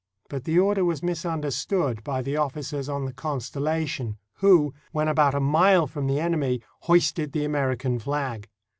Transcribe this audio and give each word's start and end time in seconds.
But 0.29 0.45
the 0.45 0.57
order 0.57 0.83
was 0.83 1.01
misunder 1.01 1.53
stood 1.53 2.03
by 2.03 2.23
the 2.23 2.35
officers 2.35 2.89
on 2.89 3.05
the 3.05 3.13
Constellation, 3.13 4.17
who, 4.37 4.73
when 4.91 5.07
about 5.07 5.35
a 5.35 5.39
mile 5.39 5.85
from 5.85 6.07
the 6.07 6.19
enemy, 6.19 6.63
hoisted 6.79 7.33
the 7.33 7.45
American 7.45 7.99
flag. 7.99 8.49